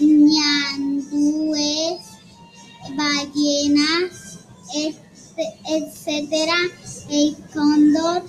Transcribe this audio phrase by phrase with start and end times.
[0.00, 2.00] ñandúes,
[2.96, 4.40] ballenas,
[5.68, 6.56] etcétera.
[7.08, 8.24] El cóndor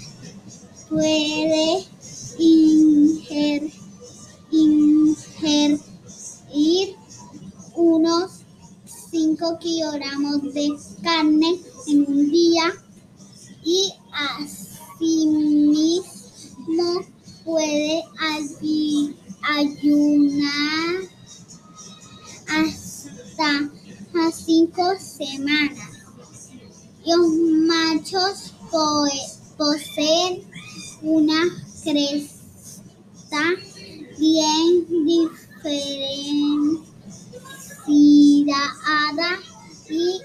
[0.89, 1.85] puede
[2.37, 3.73] ingerir
[7.75, 8.31] unos
[9.11, 12.73] 5 kilogramos de carne en un día
[13.63, 15.47] y asimismo
[17.43, 18.03] puede
[19.49, 20.47] ayunar
[22.47, 23.69] hasta
[24.19, 25.89] a cinco semanas.
[27.05, 27.27] Los
[27.67, 28.46] machos
[29.57, 30.43] poseen
[31.01, 31.41] una
[31.83, 33.43] cresta
[34.17, 36.09] bien diferenciada
[39.89, 40.21] y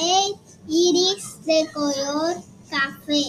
[0.00, 0.36] el
[0.68, 2.36] iris de color
[2.70, 3.24] café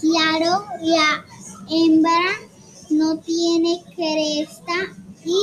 [0.00, 0.64] claro.
[0.82, 1.24] La
[1.70, 2.32] hembra
[2.90, 4.74] no tiene cresta
[5.24, 5.40] y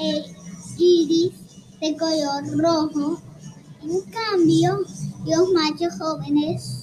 [0.00, 0.24] el
[0.78, 1.32] iris
[1.80, 3.20] de color rojo.
[3.82, 4.84] En cambio,
[5.24, 6.79] los machos jóvenes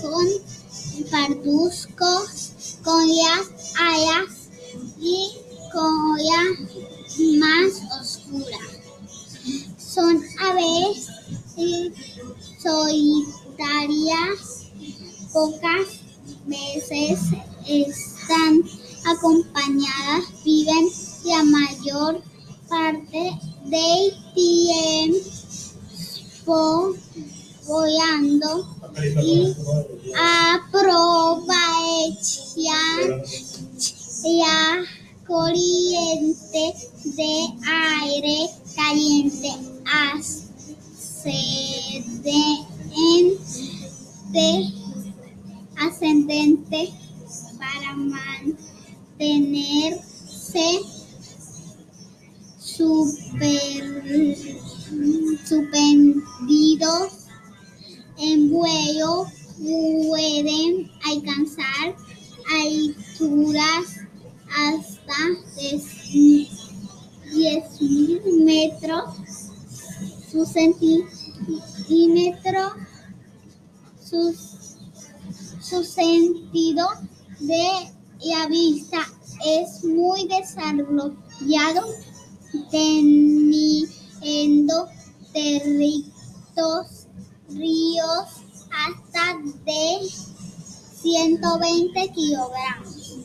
[0.00, 0.26] son
[1.10, 2.52] parduzcos
[2.82, 4.48] con las alas
[5.00, 5.30] y
[5.72, 6.42] cola
[7.38, 8.58] más oscura.
[9.78, 11.08] Son aves
[12.62, 14.38] solitarias,
[15.32, 15.86] pocas
[16.46, 17.18] veces
[17.66, 18.62] están
[19.06, 20.88] acompañadas, viven
[21.24, 22.22] la mayor
[22.68, 25.36] parte del tiempo
[29.02, 29.54] y
[30.14, 30.96] aprovechan
[34.24, 34.84] la
[35.26, 36.74] corriente
[37.04, 39.66] de aire caliente
[45.76, 46.92] ascendente
[47.58, 49.66] para mantenerse
[55.44, 57.25] suspendidos
[58.18, 59.26] en vuelo
[59.58, 61.94] pueden alcanzar
[62.62, 64.00] alturas
[64.48, 65.14] hasta
[65.60, 69.04] 10.000 metros.
[70.30, 72.74] Su centímetro,
[74.02, 74.34] su,
[75.84, 76.86] sentido
[77.40, 77.90] de
[78.20, 78.98] la vista
[79.44, 81.82] es muy desarrollado,
[82.70, 84.88] teniendo
[85.32, 87.05] territos
[87.56, 88.26] ríos
[88.70, 90.08] hasta de
[91.02, 93.18] 120 kilogramos.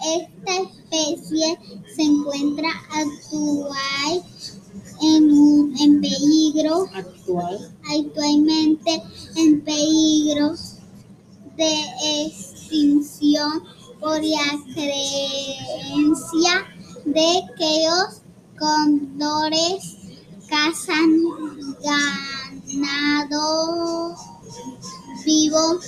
[0.00, 1.58] Esta especie
[1.94, 4.22] se encuentra actual
[5.02, 9.02] en, en peligro actual actualmente
[9.36, 10.54] en peligro
[11.56, 13.62] de extinción
[14.00, 16.50] por la creencia
[17.04, 18.22] de que los
[18.58, 19.97] cóndores
[20.48, 21.20] cazan
[22.72, 24.14] ganado
[25.24, 25.78] vivo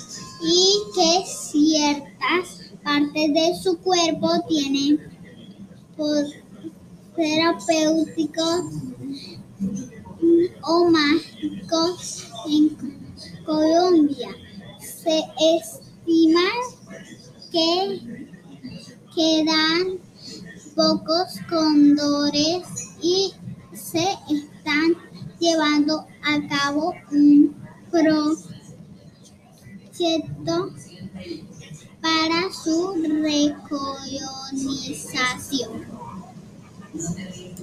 [0.43, 5.01] y que ciertas partes de su cuerpo tienen
[7.17, 8.65] terapéuticos
[10.63, 12.77] o mágicos en
[13.45, 14.31] Colombia.
[14.79, 15.23] Se
[15.56, 16.49] estima
[17.53, 18.29] que
[19.15, 19.99] quedan
[20.75, 22.67] pocos cóndores
[23.03, 23.33] y
[23.73, 24.06] se
[24.61, 24.93] están
[25.39, 27.57] llevando a cabo un
[27.91, 28.39] proyecto
[32.03, 32.93] para su
[33.23, 35.87] recolonización.